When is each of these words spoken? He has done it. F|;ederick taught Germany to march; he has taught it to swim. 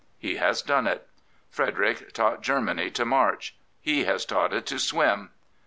He 0.17 0.37
has 0.37 0.63
done 0.63 0.87
it. 0.87 1.07
F|;ederick 1.55 2.11
taught 2.13 2.41
Germany 2.41 2.89
to 2.89 3.05
march; 3.05 3.55
he 3.79 4.05
has 4.05 4.25
taught 4.25 4.51
it 4.51 4.65
to 4.65 4.79
swim. 4.79 5.29